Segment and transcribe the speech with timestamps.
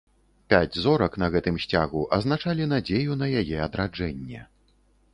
[0.53, 4.41] Пяць зорак на гэтым сцягу азначалі надзею на яе адраджэнне.